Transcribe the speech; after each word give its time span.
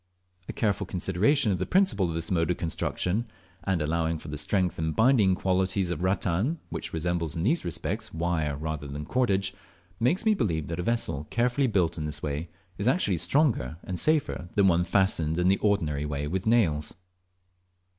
A 0.49 0.53
careful 0.53 0.87
consideration 0.87 1.51
of 1.51 1.59
the 1.59 1.67
principle 1.67 2.09
of 2.09 2.15
this 2.15 2.31
mode 2.31 2.49
of 2.49 2.57
construction, 2.57 3.29
and 3.65 3.83
allowing 3.83 4.17
for 4.17 4.29
the 4.29 4.37
strength 4.39 4.79
and 4.79 4.95
binding 4.95 5.35
qualities 5.35 5.91
of 5.91 6.01
rattan 6.01 6.57
(which 6.71 6.91
resembles 6.91 7.35
in 7.35 7.43
these 7.43 7.63
respects 7.63 8.11
wire 8.11 8.57
rather 8.57 8.87
than 8.87 9.05
cordage), 9.05 9.53
makes 9.99 10.25
me 10.25 10.33
believe 10.33 10.65
that 10.69 10.79
a 10.79 10.81
vessel 10.81 11.27
carefully 11.29 11.67
built 11.67 11.99
in 11.99 12.07
this 12.07 12.23
manner 12.23 12.47
is 12.79 12.87
actually 12.87 13.17
stronger 13.17 13.77
and 13.83 13.99
safer 13.99 14.49
than 14.55 14.67
one 14.67 14.85
fastened 14.85 15.37
in 15.37 15.49
the 15.49 15.57
ordinary 15.59 16.07
way 16.07 16.25
with 16.27 16.47
nails. 16.47 16.95